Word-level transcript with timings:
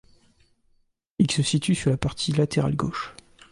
Ils 1.19 1.29
se 1.29 1.43
situent 1.43 1.75
sur 1.75 1.91
la 1.91 1.97
partie 1.97 2.31
latérale 2.31 2.75
gauche. 2.75 3.13